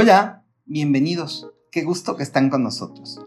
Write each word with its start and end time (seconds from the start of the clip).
Hola, 0.00 0.44
bienvenidos. 0.64 1.50
Qué 1.72 1.82
gusto 1.82 2.16
que 2.16 2.22
están 2.22 2.50
con 2.50 2.62
nosotros. 2.62 3.18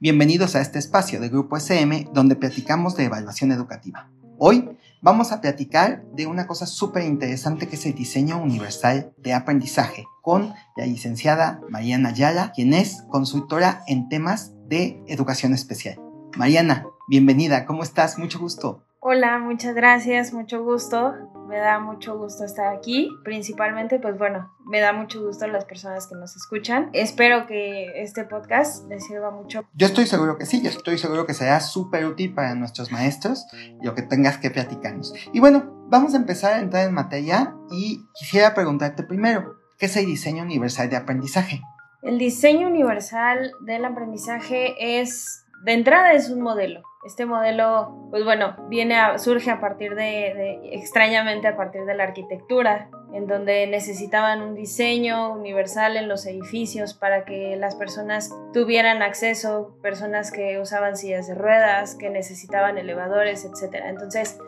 Bienvenidos 0.00 0.56
a 0.56 0.60
este 0.60 0.80
espacio 0.80 1.20
de 1.20 1.28
Grupo 1.28 1.56
SM 1.56 2.08
donde 2.12 2.34
platicamos 2.34 2.96
de 2.96 3.04
evaluación 3.04 3.52
educativa. 3.52 4.10
Hoy 4.36 4.76
vamos 5.00 5.30
a 5.30 5.40
platicar 5.40 6.04
de 6.14 6.26
una 6.26 6.48
cosa 6.48 6.66
súper 6.66 7.04
interesante 7.04 7.68
que 7.68 7.76
es 7.76 7.86
el 7.86 7.94
diseño 7.94 8.42
universal 8.42 9.14
de 9.18 9.34
aprendizaje 9.34 10.04
con 10.20 10.52
la 10.76 10.86
licenciada 10.86 11.60
Mariana 11.68 12.08
Ayala, 12.08 12.50
quien 12.52 12.74
es 12.74 13.04
consultora 13.08 13.84
en 13.86 14.08
temas 14.08 14.50
de 14.66 15.00
educación 15.06 15.54
especial. 15.54 16.00
Mariana, 16.36 16.86
bienvenida, 17.08 17.66
¿cómo 17.66 17.84
estás? 17.84 18.18
Mucho 18.18 18.40
gusto. 18.40 18.85
Hola, 19.08 19.38
muchas 19.38 19.72
gracias, 19.76 20.32
mucho 20.32 20.64
gusto. 20.64 21.14
Me 21.46 21.58
da 21.58 21.78
mucho 21.78 22.18
gusto 22.18 22.44
estar 22.44 22.74
aquí. 22.74 23.08
Principalmente, 23.22 24.00
pues 24.00 24.18
bueno, 24.18 24.52
me 24.66 24.80
da 24.80 24.92
mucho 24.92 25.24
gusto 25.24 25.44
a 25.44 25.48
las 25.48 25.64
personas 25.64 26.08
que 26.08 26.16
nos 26.16 26.34
escuchan. 26.34 26.90
Espero 26.92 27.46
que 27.46 28.02
este 28.02 28.24
podcast 28.24 28.84
les 28.88 29.06
sirva 29.06 29.30
mucho. 29.30 29.64
Yo 29.74 29.86
estoy 29.86 30.06
seguro 30.06 30.36
que 30.38 30.44
sí, 30.44 30.60
yo 30.60 30.70
estoy 30.70 30.98
seguro 30.98 31.24
que 31.24 31.34
será 31.34 31.60
súper 31.60 32.04
útil 32.04 32.34
para 32.34 32.56
nuestros 32.56 32.90
maestros 32.90 33.46
lo 33.80 33.94
que 33.94 34.02
tengas 34.02 34.38
que 34.38 34.50
platicarnos. 34.50 35.14
Y 35.32 35.38
bueno, 35.38 35.86
vamos 35.88 36.14
a 36.14 36.16
empezar 36.16 36.54
a 36.54 36.58
entrar 36.58 36.88
en 36.88 36.92
materia 36.92 37.54
y 37.70 38.04
quisiera 38.12 38.54
preguntarte 38.54 39.04
primero, 39.04 39.54
¿qué 39.78 39.86
es 39.86 39.96
el 39.96 40.06
diseño 40.06 40.42
universal 40.42 40.90
de 40.90 40.96
aprendizaje? 40.96 41.60
El 42.02 42.18
diseño 42.18 42.66
universal 42.66 43.52
del 43.60 43.84
aprendizaje 43.84 44.98
es, 44.98 45.46
de 45.64 45.74
entrada, 45.74 46.12
es 46.12 46.28
un 46.28 46.40
modelo 46.40 46.82
este 47.06 47.24
modelo, 47.24 48.08
pues 48.10 48.24
bueno, 48.24 48.56
viene 48.68 48.96
surge 49.18 49.50
a 49.50 49.60
partir 49.60 49.94
de, 49.94 50.60
extrañamente 50.72 51.46
a 51.46 51.56
partir 51.56 51.84
de 51.84 51.94
la 51.94 52.04
arquitectura, 52.04 52.90
en 53.12 53.26
donde 53.26 53.66
necesitaban 53.68 54.42
un 54.42 54.54
diseño 54.54 55.32
universal 55.32 55.96
en 55.96 56.08
los 56.08 56.26
edificios 56.26 56.94
para 56.94 57.24
que 57.24 57.56
las 57.56 57.76
personas 57.76 58.34
tuvieran 58.52 59.02
acceso, 59.02 59.76
personas 59.82 60.32
que 60.32 60.58
usaban 60.58 60.96
sillas 60.96 61.28
de 61.28 61.34
ruedas, 61.34 61.94
que 61.94 62.10
necesitaban 62.10 62.76
elevadores, 62.76 63.44
etc. 63.44 63.84
Entonces, 63.86 64.38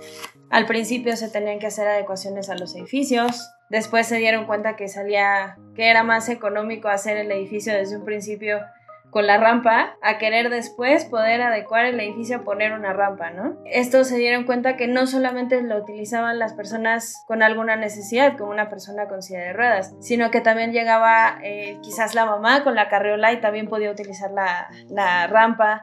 al 0.51 0.67
principio 0.67 1.17
se 1.17 1.31
tenían 1.31 1.61
que 1.61 1.69
hacer 1.69 1.87
adecuaciones 1.87 2.51
a 2.51 2.57
los 2.57 2.75
edificios, 2.75 3.51
después 3.71 4.07
se 4.07 4.17
dieron 4.17 4.47
cuenta 4.47 4.77
que 4.77 4.89
salía, 4.89 5.57
que 5.75 5.89
era 5.89 6.03
más 6.03 6.29
económico 6.29 6.89
hacer 6.89 7.17
el 7.17 7.31
edificio 7.31 7.73
desde 7.73 7.97
un 7.97 8.05
principio 8.05 8.61
con 9.11 9.27
la 9.27 9.39
rampa 9.39 9.97
a 10.03 10.19
querer 10.19 10.51
después 10.51 11.05
poder 11.05 11.41
adecuar 11.41 11.87
el 11.87 11.99
edificio 12.01 12.39
a 12.39 12.45
poner 12.45 12.73
una 12.73 12.93
rampa, 12.93 13.31
¿no? 13.31 13.57
Esto 13.65 14.05
se 14.05 14.17
dieron 14.17 14.45
cuenta 14.45 14.77
que 14.77 14.87
no 14.87 15.07
solamente 15.07 15.61
lo 15.63 15.77
utilizaban 15.77 16.39
las 16.39 16.55
personas 16.55 17.25
con 17.27 17.43
alguna 17.43 17.77
necesidad, 17.77 18.37
como 18.37 18.51
una 18.51 18.69
persona 18.69 19.09
con 19.09 19.23
silla 19.23 19.41
de 19.41 19.53
ruedas, 19.53 19.95
sino 20.01 20.31
que 20.31 20.41
también 20.41 20.73
llegaba 20.73 21.39
eh, 21.43 21.79
quizás 21.83 22.15
la 22.15 22.27
mamá 22.27 22.65
con 22.65 22.75
la 22.75 22.89
carriola 22.89 23.33
y 23.33 23.41
también 23.41 23.69
podía 23.69 23.91
utilizar 23.91 24.31
la, 24.31 24.69
la 24.89 25.27
rampa, 25.27 25.83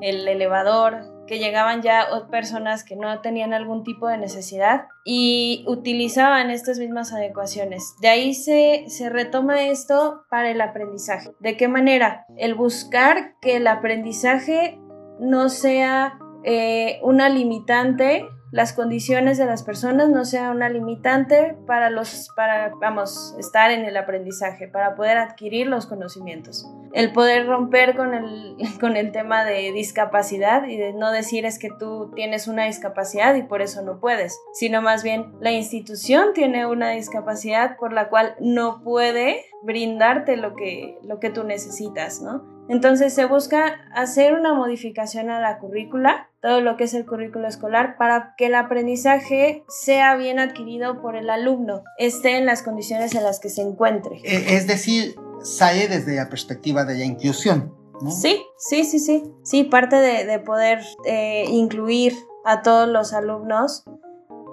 el 0.00 0.28
elevador, 0.28 1.15
que 1.26 1.38
llegaban 1.38 1.82
ya 1.82 2.06
personas 2.30 2.84
que 2.84 2.96
no 2.96 3.20
tenían 3.20 3.52
algún 3.52 3.84
tipo 3.84 4.08
de 4.08 4.18
necesidad 4.18 4.86
y 5.04 5.64
utilizaban 5.66 6.50
estas 6.50 6.78
mismas 6.78 7.12
adecuaciones. 7.12 7.94
De 8.00 8.08
ahí 8.08 8.34
se, 8.34 8.84
se 8.88 9.10
retoma 9.10 9.64
esto 9.64 10.24
para 10.30 10.50
el 10.50 10.60
aprendizaje. 10.60 11.30
¿De 11.40 11.56
qué 11.56 11.68
manera? 11.68 12.26
El 12.36 12.54
buscar 12.54 13.34
que 13.40 13.56
el 13.56 13.66
aprendizaje 13.66 14.78
no 15.18 15.48
sea 15.48 16.18
eh, 16.44 17.00
una 17.02 17.28
limitante 17.28 18.28
las 18.52 18.72
condiciones 18.72 19.38
de 19.38 19.46
las 19.46 19.62
personas 19.64 20.08
no 20.08 20.24
sea 20.24 20.50
una 20.50 20.68
limitante 20.68 21.56
para 21.66 21.90
los 21.90 22.30
para 22.36 22.72
vamos 22.80 23.34
estar 23.38 23.70
en 23.70 23.84
el 23.84 23.96
aprendizaje 23.96 24.68
para 24.68 24.94
poder 24.94 25.18
adquirir 25.18 25.66
los 25.66 25.86
conocimientos. 25.86 26.68
El 26.92 27.12
poder 27.12 27.46
romper 27.46 27.96
con 27.96 28.14
el 28.14 28.56
con 28.80 28.96
el 28.96 29.12
tema 29.12 29.44
de 29.44 29.72
discapacidad 29.72 30.66
y 30.66 30.76
de 30.76 30.92
no 30.92 31.10
decir 31.10 31.44
es 31.44 31.58
que 31.58 31.70
tú 31.70 32.12
tienes 32.14 32.46
una 32.46 32.64
discapacidad 32.64 33.34
y 33.34 33.42
por 33.42 33.62
eso 33.62 33.82
no 33.82 33.98
puedes 33.98 34.38
sino 34.54 34.80
más 34.80 35.02
bien 35.02 35.34
la 35.40 35.50
institución 35.50 36.32
tiene 36.32 36.66
una 36.66 36.90
discapacidad 36.90 37.76
por 37.76 37.92
la 37.92 38.08
cual 38.08 38.36
no 38.40 38.82
puede 38.82 39.44
brindarte 39.62 40.36
lo 40.36 40.54
que 40.54 40.98
lo 41.02 41.18
que 41.18 41.30
tú 41.30 41.44
necesitas 41.44 42.20
no 42.22 42.55
entonces 42.68 43.14
se 43.14 43.24
busca 43.26 43.80
hacer 43.94 44.34
una 44.34 44.54
modificación 44.54 45.30
a 45.30 45.40
la 45.40 45.58
currícula, 45.58 46.28
todo 46.42 46.60
lo 46.60 46.76
que 46.76 46.84
es 46.84 46.94
el 46.94 47.06
currículo 47.06 47.46
escolar, 47.46 47.96
para 47.96 48.34
que 48.36 48.46
el 48.46 48.54
aprendizaje 48.54 49.64
sea 49.68 50.16
bien 50.16 50.38
adquirido 50.38 51.00
por 51.00 51.16
el 51.16 51.30
alumno, 51.30 51.82
esté 51.98 52.36
en 52.36 52.46
las 52.46 52.62
condiciones 52.62 53.14
en 53.14 53.22
las 53.22 53.40
que 53.40 53.48
se 53.48 53.62
encuentre. 53.62 54.20
E, 54.24 54.56
es 54.56 54.66
decir, 54.66 55.14
sale 55.42 55.88
desde 55.88 56.16
la 56.16 56.28
perspectiva 56.28 56.84
de 56.84 56.98
la 56.98 57.04
inclusión. 57.04 57.74
Sí, 58.10 58.44
sí, 58.58 58.84
sí, 58.84 58.98
sí. 58.98 59.22
Sí, 59.42 59.64
parte 59.64 59.96
de, 59.96 60.38
poder 60.40 60.80
eh, 61.06 61.44
incluir 61.48 62.14
a 62.44 62.62
todos 62.62 62.88
los 62.88 63.14
alumnos 63.14 63.84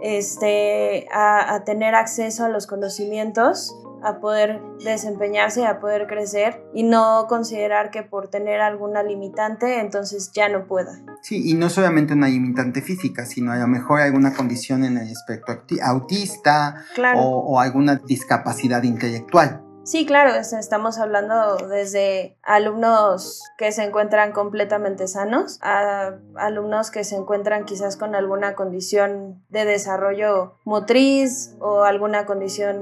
este, 0.02 1.08
a, 1.12 1.54
a 1.54 1.64
tener 1.66 1.94
acceso 1.96 2.46
a 2.46 2.50
los 2.50 2.68
conocimientos 2.68 3.76
a 4.04 4.20
poder 4.20 4.62
desempeñarse, 4.84 5.66
a 5.66 5.80
poder 5.80 6.08
crecer 6.08 6.64
y 6.74 6.84
no 6.84 7.26
considerar 7.28 7.92
que 7.92 8.04
por 8.04 8.28
tener 8.28 8.62
alguna 8.62 9.04
limitante 9.04 9.80
entonces 9.80 10.32
ya 10.34 10.50
no 10.50 10.68
pueda. 10.68 11.00
Sí, 11.22 11.50
y 11.50 11.54
no 11.54 11.70
solamente 11.70 12.14
una 12.14 12.28
limitante 12.28 12.82
física, 12.82 13.26
sino 13.26 13.52
a 13.52 13.58
lo 13.58 13.68
mejor 13.68 14.02
alguna 14.02 14.34
condición 14.34 14.84
en 14.84 14.98
el 14.98 15.10
aspecto 15.10 15.54
autista 15.82 16.84
o 17.16 17.60
alguna 17.60 17.96
discapacidad 17.96 18.84
intelectual. 18.84 19.63
Sí, 19.84 20.06
claro, 20.06 20.34
estamos 20.36 20.98
hablando 20.98 21.58
desde 21.68 22.38
alumnos 22.42 23.44
que 23.58 23.74
se 23.74 23.84
encuentran 23.84 24.32
completamente 24.32 25.10
sanos 25.10 25.60
a 25.62 26.14
alumnos 26.36 26.90
que 26.90 27.04
se 27.04 27.18
encuentran 27.18 27.66
quizás 27.66 27.98
con 27.98 28.16
alguna 28.16 28.56
condición 28.56 29.44
de 29.50 29.66
desarrollo 29.66 30.56
motriz 30.64 31.58
o 31.60 31.84
alguna 31.84 32.26
condición, 32.26 32.82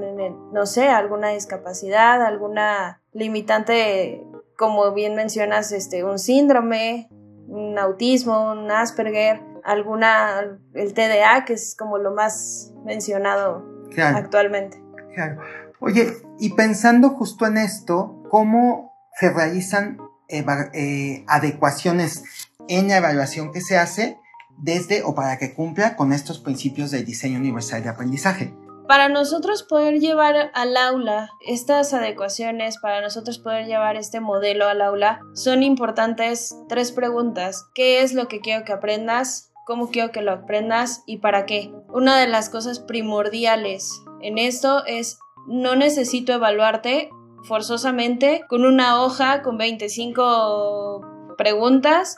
no 0.52 0.64
sé, 0.66 0.88
alguna 0.88 1.30
discapacidad, 1.30 2.22
alguna 2.22 3.02
limitante, 3.12 4.24
como 4.56 4.92
bien 4.92 5.16
mencionas, 5.16 5.72
este, 5.72 6.04
un 6.04 6.20
síndrome, 6.20 7.08
un 7.48 7.80
autismo, 7.80 8.52
un 8.52 8.70
Asperger, 8.70 9.40
alguna, 9.64 10.58
el 10.72 10.94
TDA, 10.94 11.44
que 11.46 11.54
es 11.54 11.74
como 11.76 11.98
lo 11.98 12.12
más 12.12 12.72
mencionado 12.84 13.64
actualmente. 13.98 14.80
Claro. 15.14 15.42
Oye, 15.84 16.12
y 16.38 16.50
pensando 16.50 17.10
justo 17.10 17.44
en 17.44 17.58
esto, 17.58 18.22
¿cómo 18.30 18.94
se 19.18 19.30
realizan 19.30 19.98
eh, 20.28 21.24
adecuaciones 21.26 22.22
en 22.68 22.86
la 22.86 22.98
evaluación 22.98 23.52
que 23.52 23.60
se 23.60 23.76
hace 23.76 24.16
desde 24.58 25.02
o 25.02 25.16
para 25.16 25.38
que 25.38 25.54
cumpla 25.54 25.96
con 25.96 26.12
estos 26.12 26.38
principios 26.38 26.92
del 26.92 27.04
diseño 27.04 27.38
universal 27.38 27.82
de 27.82 27.88
aprendizaje? 27.88 28.54
Para 28.86 29.08
nosotros 29.08 29.64
poder 29.64 29.98
llevar 29.98 30.52
al 30.54 30.76
aula 30.76 31.30
estas 31.44 31.92
adecuaciones, 31.94 32.78
para 32.78 33.00
nosotros 33.00 33.40
poder 33.40 33.66
llevar 33.66 33.96
este 33.96 34.20
modelo 34.20 34.68
al 34.68 34.82
aula, 34.82 35.20
son 35.34 35.64
importantes 35.64 36.56
tres 36.68 36.92
preguntas. 36.92 37.66
¿Qué 37.74 38.02
es 38.02 38.12
lo 38.12 38.28
que 38.28 38.40
quiero 38.40 38.64
que 38.64 38.72
aprendas? 38.72 39.52
¿Cómo 39.66 39.90
quiero 39.90 40.12
que 40.12 40.22
lo 40.22 40.30
aprendas? 40.30 41.02
¿Y 41.06 41.18
para 41.18 41.44
qué? 41.44 41.72
Una 41.88 42.20
de 42.20 42.28
las 42.28 42.50
cosas 42.50 42.78
primordiales 42.78 43.90
en 44.20 44.38
esto 44.38 44.84
es 44.86 45.18
no 45.46 45.76
necesito 45.76 46.32
evaluarte 46.32 47.10
forzosamente 47.44 48.44
con 48.48 48.64
una 48.64 49.02
hoja 49.02 49.42
con 49.42 49.58
25 49.58 51.34
preguntas 51.36 52.16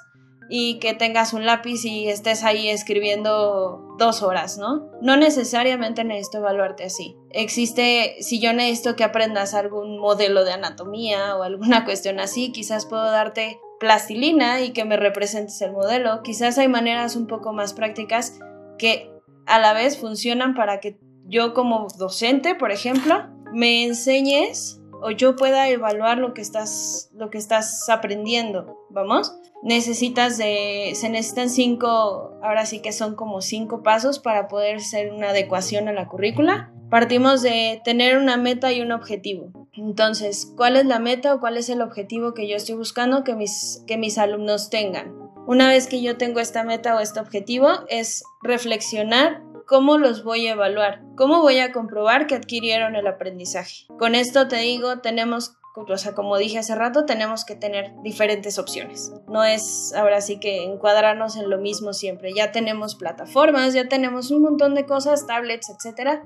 y 0.49 0.79
que 0.79 0.95
tengas 0.95 1.33
un 1.33 1.47
lápiz 1.47 1.85
y 1.85 2.09
estés 2.09 2.45
ahí 2.45 2.69
escribiendo 2.69 3.95
dos 3.99 4.23
horas, 4.23 4.59
¿no? 4.59 4.91
No 5.01 5.17
necesariamente 5.17 6.05
necesito 6.05 6.39
evaluarte 6.39 6.85
así. 6.85 7.17
Existe, 7.31 8.17
si 8.21 8.41
yo 8.41 8.53
necesito 8.53 8.97
que 8.97 9.05
aprendas 9.05 9.55
algún 9.55 9.99
modelo 9.99 10.45
de 10.45 10.53
anatomía 10.53 11.37
o 11.37 11.43
alguna 11.43 11.85
cuestión 11.87 12.21
así, 12.21 12.53
quizás 12.53 12.87
puedo 12.87 13.11
darte 13.11 13.59
plastilina 13.81 14.61
y 14.61 14.73
que 14.73 14.85
me 14.85 14.97
representes 14.97 15.61
el 15.63 15.73
modelo. 15.73 16.23
Quizás 16.23 16.59
hay 16.59 16.69
maneras 16.69 17.17
un 17.17 17.27
poco 17.27 17.53
más 17.53 17.73
prácticas 17.73 18.39
que 18.79 19.11
a 19.47 19.59
la 19.59 19.73
vez 19.73 19.99
funcionan 19.99 20.55
para 20.55 20.81
que 20.81 20.99
yo 21.27 21.55
como 21.55 21.89
docente, 21.99 22.55
por 22.55 22.71
ejemplo, 22.71 23.29
me 23.53 23.85
enseñes 23.85 24.81
o 25.03 25.11
yo 25.11 25.37
pueda 25.37 25.69
evaluar 25.69 26.19
lo 26.19 26.33
que 26.33 26.41
estás, 26.41 27.11
lo 27.15 27.29
que 27.29 27.39
estás 27.39 27.89
aprendiendo, 27.91 28.79
¿vamos? 28.91 29.37
Necesitas 29.63 30.39
de, 30.39 30.93
se 30.95 31.11
necesitan 31.11 31.51
cinco, 31.51 32.39
ahora 32.43 32.65
sí 32.65 32.81
que 32.81 32.93
son 32.93 33.15
como 33.15 33.43
cinco 33.43 33.83
pasos 33.83 34.19
para 34.19 34.49
poder 34.49 34.77
hacer 34.77 35.13
una 35.13 35.31
adecuación 35.31 35.89
a 35.89 35.93
la 35.93 36.09
currícula. 36.09 36.73
Partimos 36.91 37.43
de 37.43 37.83
tener 37.85 38.17
una 38.17 38.37
meta 38.37 38.73
y 38.73 38.81
un 38.81 38.93
objetivo. 38.93 39.51
Entonces, 39.73 40.53
¿cuál 40.57 40.77
es 40.77 40.87
la 40.87 41.01
meta 41.01 41.35
o 41.35 41.41
cuál 41.41 41.57
es 41.59 41.69
el 41.69 41.83
objetivo 41.83 42.33
que 42.33 42.49
yo 42.49 42.57
estoy 42.57 42.77
buscando 42.77 43.25
que 43.25 43.35
mis, 43.35 43.83
que 43.87 43.99
mis 43.99 44.17
alumnos 44.17 44.71
tengan? 44.71 45.15
Una 45.47 45.69
vez 45.69 45.87
que 45.87 46.01
yo 46.01 46.17
tengo 46.17 46.41
esta 46.41 46.65
meta 46.65 46.97
o 46.97 47.01
este 47.01 47.21
objetivo, 47.21 47.69
es 47.91 48.23
reflexionar 48.43 49.43
cómo 49.67 49.99
los 49.99 50.25
voy 50.25 50.47
a 50.47 50.53
evaluar, 50.53 51.03
cómo 51.17 51.41
voy 51.41 51.59
a 51.59 51.73
comprobar 51.73 52.27
que 52.27 52.35
adquirieron 52.35 52.97
el 52.97 53.07
aprendizaje. 53.07 53.87
Con 53.99 54.15
esto 54.15 54.49
te 54.49 54.57
digo, 54.57 55.01
tenemos 55.01 55.57
o 55.77 55.99
sea, 55.99 56.15
como 56.15 56.39
dije 56.39 56.59
hace 56.59 56.75
rato, 56.77 57.05
tenemos 57.05 57.45
que 57.45 57.57
tener 57.57 57.93
diferentes 58.03 58.59
opciones. 58.59 59.13
No 59.27 59.43
es 59.43 59.93
ahora 59.95 60.21
sí 60.21 60.39
que 60.39 60.63
encuadrarnos 60.63 61.37
en 61.37 61.51
lo 61.51 61.59
mismo 61.59 61.93
siempre. 61.93 62.33
Ya 62.33 62.53
tenemos 62.53 62.95
plataformas, 62.95 63.75
ya 63.75 63.89
tenemos 63.89 64.31
un 64.31 64.43
montón 64.43 64.75
de 64.75 64.87
cosas, 64.87 65.27
tablets, 65.27 65.71
etcétera, 65.71 66.25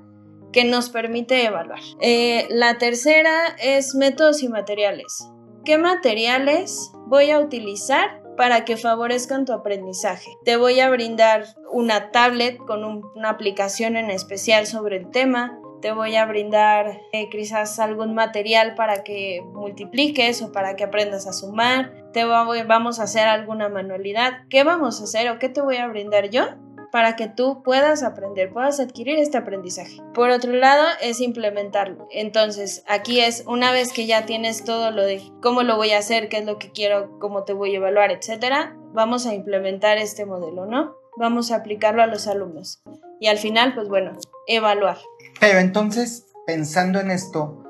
que 0.53 0.65
nos 0.65 0.91
permite 0.91 1.45
evaluar. 1.45 1.79
Eh, 1.99 2.47
la 2.51 2.77
tercera 2.77 3.55
es 3.59 3.95
métodos 3.95 4.43
y 4.43 4.49
materiales. 4.49 5.27
¿Qué 5.65 5.79
materiales 5.79 6.91
voy 7.07 7.31
a 7.31 7.39
utilizar 7.39 8.18
para 8.39 8.63
que 8.63 8.77
favorezcan 8.77 9.43
tu 9.43 9.51
aprendizaje. 9.51 10.31
Te 10.45 10.55
voy 10.55 10.79
a 10.79 10.89
brindar 10.89 11.43
una 11.73 12.09
tablet 12.11 12.55
con 12.55 12.85
una 12.85 13.31
aplicación 13.31 13.97
en 13.97 14.09
especial 14.09 14.65
sobre 14.65 14.95
el 14.95 15.11
tema. 15.11 15.59
Te 15.81 15.91
voy 15.91 16.15
a 16.15 16.25
brindar 16.25 17.01
eh, 17.11 17.27
quizás 17.29 17.79
algún 17.79 18.13
material 18.13 18.75
para 18.75 19.03
que 19.03 19.41
multipliques 19.53 20.41
o 20.41 20.53
para 20.53 20.77
que 20.77 20.85
aprendas 20.85 21.27
a 21.27 21.33
sumar. 21.33 21.91
Te 22.13 22.23
vamos 22.23 23.01
a 23.01 23.03
hacer 23.03 23.27
alguna 23.27 23.67
manualidad. 23.67 24.45
¿Qué 24.49 24.63
vamos 24.63 25.01
a 25.01 25.03
hacer 25.03 25.29
o 25.29 25.37
qué 25.37 25.49
te 25.49 25.59
voy 25.59 25.75
a 25.75 25.87
brindar 25.87 26.29
yo? 26.29 26.45
Para 26.91 27.15
que 27.15 27.27
tú 27.27 27.61
puedas 27.63 28.03
aprender, 28.03 28.51
puedas 28.51 28.79
adquirir 28.79 29.19
este 29.19 29.37
aprendizaje. 29.37 29.97
Por 30.13 30.29
otro 30.29 30.53
lado, 30.53 30.85
es 31.01 31.21
implementarlo. 31.21 32.07
Entonces, 32.11 32.83
aquí 32.87 33.19
es 33.19 33.43
una 33.47 33.71
vez 33.71 33.93
que 33.93 34.05
ya 34.05 34.25
tienes 34.25 34.63
todo 34.63 34.91
lo 34.91 35.03
de 35.03 35.21
cómo 35.41 35.63
lo 35.63 35.75
voy 35.75 35.91
a 35.91 35.99
hacer, 35.99 36.29
qué 36.29 36.39
es 36.39 36.45
lo 36.45 36.57
que 36.57 36.71
quiero, 36.71 37.17
cómo 37.19 37.43
te 37.43 37.53
voy 37.53 37.73
a 37.73 37.77
evaluar, 37.77 38.11
etcétera, 38.11 38.75
vamos 38.93 39.25
a 39.25 39.33
implementar 39.33 39.97
este 39.97 40.25
modelo, 40.25 40.65
¿no? 40.65 40.95
Vamos 41.17 41.51
a 41.51 41.57
aplicarlo 41.57 42.01
a 42.01 42.07
los 42.07 42.27
alumnos. 42.27 42.81
Y 43.19 43.27
al 43.27 43.37
final, 43.37 43.75
pues 43.75 43.89
bueno, 43.89 44.17
evaluar. 44.47 44.97
Pero 45.39 45.59
entonces, 45.59 46.25
pensando 46.45 46.99
en 46.99 47.11
esto, 47.11 47.63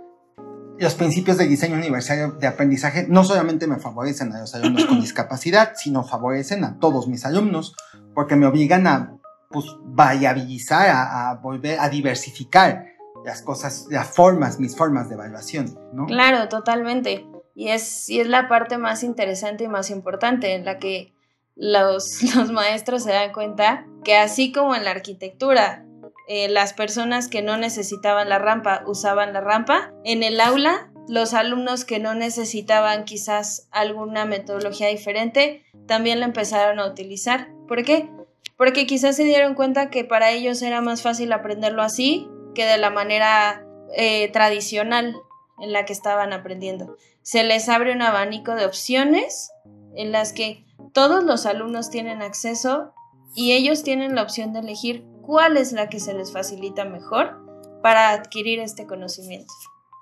los 0.79 0.95
principios 0.95 1.37
de 1.37 1.47
diseño 1.47 1.75
universal 1.75 2.39
de 2.39 2.47
aprendizaje 2.47 3.05
no 3.09 3.23
solamente 3.25 3.67
me 3.67 3.79
favorecen 3.79 4.31
a 4.33 4.39
los 4.39 4.55
alumnos 4.55 4.85
con 4.85 5.01
discapacidad, 5.01 5.73
sino 5.75 6.03
favorecen 6.05 6.63
a 6.63 6.79
todos 6.79 7.07
mis 7.07 7.25
alumnos, 7.25 7.75
porque 8.19 8.35
me 8.35 8.47
obligan 8.47 8.85
a 8.85 9.17
pues, 9.49 9.65
variabilizar, 9.81 10.89
a, 10.89 11.39
volver 11.41 11.79
a 11.79 11.87
diversificar 11.87 12.87
las 13.23 13.41
cosas, 13.41 13.87
las 13.89 14.13
formas, 14.13 14.59
mis 14.59 14.75
formas 14.75 15.07
de 15.07 15.15
evaluación, 15.15 15.79
¿no? 15.93 16.05
Claro, 16.05 16.49
totalmente. 16.49 17.25
Y 17.55 17.69
es, 17.69 18.09
y 18.09 18.19
es 18.19 18.27
la 18.27 18.49
parte 18.49 18.77
más 18.77 19.03
interesante 19.03 19.63
y 19.63 19.67
más 19.69 19.89
importante 19.89 20.53
en 20.53 20.65
la 20.65 20.79
que 20.79 21.13
los, 21.55 22.21
los 22.35 22.51
maestros 22.51 23.03
se 23.03 23.11
dan 23.13 23.31
cuenta 23.31 23.85
que 24.03 24.17
así 24.17 24.51
como 24.51 24.75
en 24.75 24.83
la 24.83 24.91
arquitectura 24.91 25.85
eh, 26.27 26.49
las 26.49 26.73
personas 26.73 27.29
que 27.29 27.41
no 27.41 27.55
necesitaban 27.55 28.27
la 28.27 28.37
rampa 28.37 28.83
usaban 28.85 29.31
la 29.31 29.39
rampa, 29.39 29.93
en 30.03 30.23
el 30.23 30.41
aula 30.41 30.91
los 31.07 31.33
alumnos 31.33 31.85
que 31.85 31.99
no 31.99 32.15
necesitaban 32.15 33.05
quizás 33.05 33.69
alguna 33.71 34.25
metodología 34.25 34.89
diferente 34.89 35.63
también 35.87 36.19
la 36.19 36.25
empezaron 36.25 36.79
a 36.79 36.85
utilizar. 36.85 37.47
¿Por 37.69 37.85
qué? 37.85 38.09
Porque 38.57 38.87
quizás 38.87 39.15
se 39.15 39.23
dieron 39.23 39.53
cuenta 39.53 39.91
que 39.91 40.03
para 40.03 40.31
ellos 40.31 40.61
era 40.63 40.81
más 40.81 41.03
fácil 41.03 41.31
aprenderlo 41.31 41.83
así 41.83 42.27
que 42.55 42.65
de 42.65 42.79
la 42.79 42.89
manera 42.89 43.63
eh, 43.95 44.29
tradicional 44.33 45.15
en 45.59 45.71
la 45.71 45.85
que 45.85 45.93
estaban 45.93 46.33
aprendiendo. 46.33 46.97
Se 47.21 47.43
les 47.43 47.69
abre 47.69 47.93
un 47.93 48.01
abanico 48.01 48.55
de 48.55 48.65
opciones 48.65 49.51
en 49.95 50.11
las 50.11 50.33
que 50.33 50.65
todos 50.93 51.23
los 51.23 51.45
alumnos 51.45 51.91
tienen 51.91 52.23
acceso 52.23 52.91
y 53.35 53.51
ellos 53.51 53.83
tienen 53.83 54.15
la 54.15 54.23
opción 54.23 54.51
de 54.51 54.59
elegir 54.59 55.05
cuál 55.21 55.55
es 55.55 55.71
la 55.71 55.87
que 55.89 55.99
se 55.99 56.15
les 56.15 56.33
facilita 56.33 56.85
mejor 56.85 57.37
para 57.83 58.09
adquirir 58.09 58.59
este 58.59 58.87
conocimiento. 58.87 59.53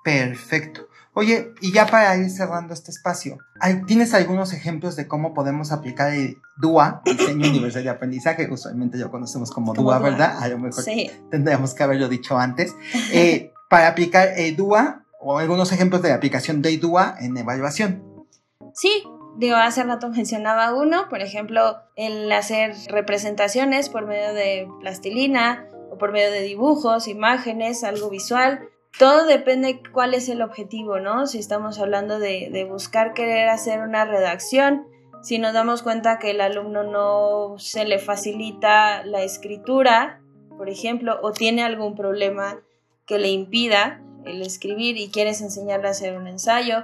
Perfecto. 0.08 0.88
Oye, 1.12 1.52
y 1.60 1.72
ya 1.72 1.86
para 1.86 2.16
ir 2.16 2.30
cerrando 2.30 2.72
este 2.72 2.90
espacio, 2.90 3.38
¿tienes 3.86 4.14
algunos 4.14 4.52
ejemplos 4.52 4.96
de 4.96 5.06
cómo 5.08 5.34
podemos 5.34 5.72
aplicar 5.72 6.14
el 6.14 6.38
DUA, 6.56 7.02
Diseño 7.04 7.48
Universal 7.50 7.82
de 7.82 7.90
Aprendizaje? 7.90 8.48
Usualmente 8.50 8.96
lo 8.98 9.10
conocemos 9.10 9.50
como, 9.50 9.74
DUA, 9.74 9.98
¿verdad? 9.98 10.38
A 10.40 10.48
lo 10.48 10.58
mejor 10.58 10.84
tendríamos 11.30 11.74
que 11.74 11.82
haberlo 11.82 12.08
dicho 12.08 12.38
antes. 12.38 12.74
Eh, 13.12 13.52
para 13.68 13.88
aplicar 13.88 14.28
el 14.36 14.56
DUA 14.56 15.04
o 15.20 15.38
algunos 15.38 15.72
ejemplos 15.72 16.00
de 16.02 16.12
aplicación 16.12 16.62
de 16.62 16.78
DUA 16.78 17.16
en 17.20 17.36
evaluación. 17.36 18.02
Sí, 18.72 19.02
Digo, 19.36 19.54
hace 19.54 19.84
rato 19.84 20.08
mencionaba 20.08 20.74
uno, 20.74 21.08
por 21.08 21.20
ejemplo, 21.20 21.76
el 21.94 22.30
hacer 22.32 22.74
representaciones 22.88 23.88
por 23.88 24.04
medio 24.04 24.34
de 24.34 24.66
plastilina 24.80 25.64
o 25.92 25.96
por 25.98 26.10
medio 26.10 26.32
de 26.32 26.42
dibujos, 26.42 27.06
imágenes, 27.06 27.84
algo 27.84 28.10
visual. 28.10 28.68
Todo 28.98 29.26
depende 29.26 29.80
cuál 29.92 30.12
es 30.12 30.28
el 30.28 30.42
objetivo, 30.42 30.98
¿no? 30.98 31.28
Si 31.28 31.38
estamos 31.38 31.78
hablando 31.78 32.18
de, 32.18 32.66
buscar 32.68 33.14
querer 33.14 33.48
hacer 33.48 33.80
una 33.80 34.04
redacción, 34.04 34.88
si 35.22 35.38
nos 35.38 35.52
damos 35.52 35.84
cuenta 35.84 36.18
que 36.18 36.32
el 36.32 36.40
alumno 36.40 36.82
no 36.82 37.58
se 37.58 37.84
le 37.84 38.00
facilita 38.00 39.04
la 39.04 39.22
escritura, 39.22 40.20
por 40.56 40.68
ejemplo, 40.68 41.20
o 41.22 41.32
tiene 41.32 41.62
algún 41.62 41.94
problema 41.94 42.58
que 43.06 43.20
le 43.20 43.28
impida 43.28 44.02
el 44.24 44.42
escribir 44.42 44.96
y 44.96 45.10
quieres 45.10 45.40
enseñarle 45.42 45.86
a 45.86 45.92
hacer 45.92 46.16
un 46.16 46.26
ensayo, 46.26 46.82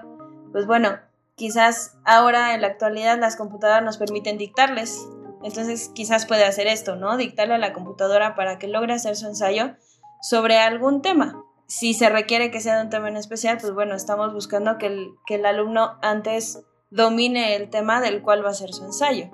pues 0.53 0.67
bueno, 0.67 1.01
quizás 1.35 1.99
ahora 2.05 2.55
en 2.55 2.61
la 2.61 2.69
actualidad 2.69 3.19
las 3.19 3.35
computadoras 3.35 3.83
nos 3.83 3.99
permiten 3.99 4.39
dictarles. 4.39 5.05
Entonces 5.43 5.91
quizás 5.93 6.27
puede 6.27 6.45
hacer 6.45 6.69
esto, 6.69 6.95
¿no? 6.95 7.17
Dictarle 7.17 7.55
a 7.55 7.59
la 7.59 7.73
computadora 7.73 8.37
para 8.37 8.59
que 8.61 8.69
logre 8.69 8.95
hacer 8.95 9.17
su 9.17 9.27
ensayo 9.27 9.75
sobre 10.23 10.59
algún 10.59 11.03
tema. 11.03 11.45
Si 11.67 11.95
se 11.95 12.09
requiere 12.09 12.51
que 12.51 12.61
sea 12.61 12.77
de 12.77 12.85
un 12.85 12.91
tema 12.91 13.09
en 13.09 13.17
especial, 13.17 13.59
pues 13.61 13.73
bueno, 13.73 13.95
estamos 13.95 14.33
buscando 14.33 14.79
que 14.79 14.87
el, 14.87 15.11
que 15.27 15.37
el 15.37 15.47
alumno 15.47 15.99
antes 16.03 16.63
domine 16.91 17.56
el 17.56 17.71
tema 17.71 18.01
del 18.01 18.23
cual 18.23 18.44
va 18.44 18.51
a 18.51 18.55
ser 18.55 18.73
su 18.73 18.85
ensayo. 18.85 19.31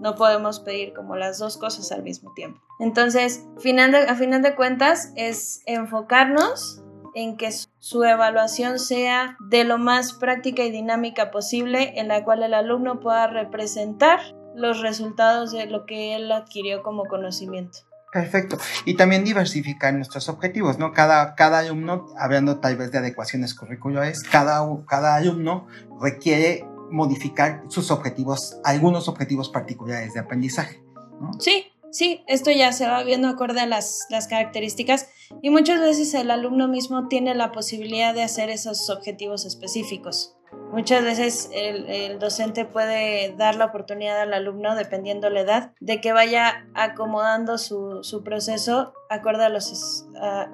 No 0.00 0.14
podemos 0.14 0.60
pedir 0.60 0.92
como 0.94 1.16
las 1.16 1.38
dos 1.38 1.58
cosas 1.58 1.92
al 1.92 2.02
mismo 2.02 2.32
tiempo. 2.34 2.60
Entonces, 2.78 3.46
a 3.56 4.14
final 4.14 4.42
de 4.42 4.54
cuentas, 4.54 5.12
es 5.14 5.62
enfocarnos 5.66 6.82
en 7.14 7.36
que 7.36 7.50
su 7.52 8.04
evaluación 8.04 8.78
sea 8.78 9.36
de 9.48 9.64
lo 9.64 9.78
más 9.78 10.12
práctica 10.12 10.64
y 10.64 10.70
dinámica 10.70 11.30
posible, 11.30 11.98
en 11.98 12.08
la 12.08 12.24
cual 12.24 12.42
el 12.42 12.54
alumno 12.54 13.00
pueda 13.00 13.26
representar 13.26 14.20
los 14.54 14.80
resultados 14.80 15.52
de 15.52 15.66
lo 15.66 15.86
que 15.86 16.14
él 16.14 16.30
adquirió 16.32 16.82
como 16.82 17.04
conocimiento. 17.04 17.89
Perfecto. 18.12 18.58
Y 18.84 18.94
también 18.94 19.24
diversificar 19.24 19.94
nuestros 19.94 20.28
objetivos, 20.28 20.78
¿no? 20.78 20.92
Cada, 20.92 21.34
cada 21.36 21.60
alumno, 21.60 22.08
hablando 22.18 22.58
tal 22.58 22.76
vez 22.76 22.90
de 22.90 22.98
adecuaciones 22.98 23.54
curriculares, 23.54 24.22
cada, 24.24 24.60
cada 24.86 25.14
alumno 25.14 25.68
requiere 26.00 26.66
modificar 26.90 27.62
sus 27.68 27.90
objetivos, 27.92 28.58
algunos 28.64 29.08
objetivos 29.08 29.48
particulares 29.48 30.12
de 30.14 30.20
aprendizaje. 30.20 30.82
¿no? 31.20 31.32
Sí, 31.38 31.66
sí, 31.90 32.22
esto 32.26 32.50
ya 32.50 32.72
se 32.72 32.86
va 32.86 33.02
viendo 33.02 33.28
acorde 33.28 33.60
a 33.60 33.66
las, 33.66 34.06
las 34.10 34.28
características 34.28 35.08
y 35.42 35.50
muchas 35.50 35.80
veces 35.80 36.14
el 36.14 36.30
alumno 36.30 36.68
mismo 36.68 37.08
tiene 37.08 37.34
la 37.34 37.52
posibilidad 37.52 38.14
de 38.14 38.22
hacer 38.22 38.50
esos 38.50 38.90
objetivos 38.90 39.44
específicos. 39.44 40.36
Muchas 40.72 41.02
veces 41.02 41.50
el, 41.52 42.18
docente 42.18 42.64
puede 42.64 43.34
dar 43.36 43.56
la 43.56 43.66
oportunidad 43.66 44.20
al 44.20 44.32
alumno, 44.34 44.76
dependiendo 44.76 45.30
la 45.30 45.40
edad, 45.40 45.72
de 45.80 46.00
que 46.00 46.12
vaya 46.12 46.68
acomodando 46.74 47.58
su, 47.58 48.02
su 48.02 48.22
proceso 48.22 48.92
acorde 49.08 49.44
a 49.44 49.48
los, 49.48 50.06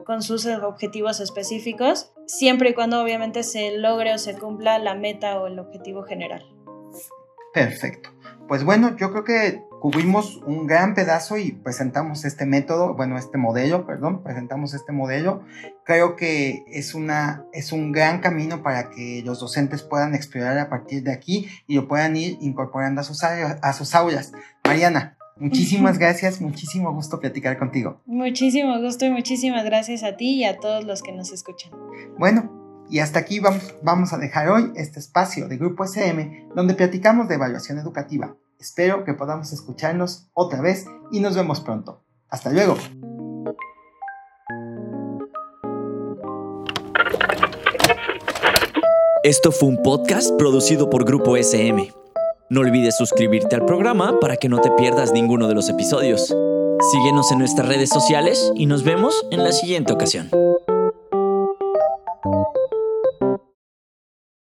con 0.05 0.23
sus 0.23 0.47
objetivos 0.47 1.21
específicos, 1.21 2.13
siempre 2.27 2.71
y 2.71 2.75
cuando 2.75 3.03
obviamente 3.03 3.43
se 3.43 3.77
logre 3.77 4.15
o 4.15 4.19
se 4.19 4.39
cumpla 4.39 4.79
la 4.79 4.95
meta 4.95 5.41
o 5.41 5.47
el 5.47 5.59
objetivo 5.59 6.03
general. 6.03 6.45
Perfecto. 7.53 8.11
Pues 8.49 8.63
bueno, 8.63 8.97
yo 8.97 9.11
creo 9.11 9.25
que 9.25 9.63
cubrimos 9.81 10.37
un 10.47 10.67
gran 10.67 10.95
pedazo 10.95 11.37
y 11.37 11.53
presentamos 11.53 12.25
este 12.25 12.47
método, 12.47 12.95
bueno, 12.95 13.19
este 13.19 13.39
modelo, 13.39 13.87
perdón, 13.87 14.23
presentamos 14.23 14.75
este 14.75 14.93
modelo. 14.93 15.43
Creo 15.85 16.17
que 16.17 16.65
es, 16.69 16.95
una, 16.95 17.45
es 17.53 17.73
un 17.73 17.93
gran 17.93 18.21
camino 18.21 18.63
para 18.63 18.91
que 18.91 19.23
los 19.25 19.41
docentes 19.41 19.83
puedan 19.83 20.15
explorar 20.15 20.59
a 20.59 20.69
partir 20.69 21.03
de 21.03 21.13
aquí 21.13 21.49
y 21.67 21.75
lo 21.75 21.89
puedan 21.89 22.17
ir 22.17 22.39
incorporando 22.41 23.01
a 23.01 23.05
sus, 23.05 23.23
a 23.25 23.73
sus 23.73 23.95
aulas. 23.95 24.33
Mariana, 24.65 25.17
muchísimas 25.37 25.99
gracias, 26.01 26.41
muchísimo 26.41 26.93
gusto 26.93 27.21
platicar 27.21 27.59
contigo. 27.59 28.01
Muchísimo 28.07 28.81
gusto 28.81 29.07
y 29.07 29.11
muchísimas 29.11 29.65
gracias 29.65 30.03
a 30.03 30.17
ti 30.17 30.35
y 30.37 30.45
a 30.45 30.59
todos 30.59 30.85
los 30.85 31.03
que 31.03 31.13
nos 31.13 31.33
escuchan. 31.33 31.73
Bueno, 32.19 32.56
Y 32.89 33.01
hasta 33.01 33.19
aquí 33.19 33.41
vamos, 33.41 33.75
vamos 33.83 34.13
a 34.13 34.19
dejar 34.19 34.49
hoy 34.49 34.73
este 34.77 35.01
espacio 35.01 35.49
de 35.49 35.57
Grupo 35.57 35.85
SM 35.85 36.49
donde 36.55 36.75
platicamos 36.75 37.29
de 37.29 37.35
evaluación 37.35 37.79
educativa. 37.79 38.37
Espero 38.61 39.05
que 39.05 39.15
podamos 39.15 39.53
escucharnos 39.53 40.29
otra 40.33 40.61
vez 40.61 40.87
y 41.11 41.21
nos 41.21 41.37
vemos 41.37 41.61
pronto. 41.61 42.03
Hasta 42.29 42.51
luego. 42.51 42.77
Esto 49.23 49.51
fue 49.51 49.69
un 49.69 49.83
podcast 49.83 50.31
producido 50.39 50.89
por 50.89 51.05
Grupo 51.05 51.37
SM. 51.37 51.93
No 52.49 52.61
olvides 52.61 52.97
suscribirte 52.97 53.57
al 53.57 53.65
programa 53.65 54.21
para 54.21 54.37
que 54.37 54.49
no 54.49 54.61
te 54.61 54.71
pierdas 54.71 55.13
ninguno 55.13 55.49
de 55.49 55.55
los 55.55 55.69
episodios. 55.69 56.35
Síguenos 56.93 57.33
en 57.33 57.41
nuestras 57.41 57.67
redes 57.67 57.89
sociales 57.89 58.53
y 58.55 58.67
nos 58.67 58.85
vemos 58.85 59.27
en 59.33 59.43
la 59.43 59.51
siguiente 59.51 59.93
ocasión. 59.93 60.31